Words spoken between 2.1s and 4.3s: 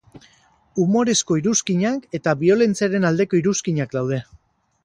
eta biolentziaren aldeko iruzkinak daude.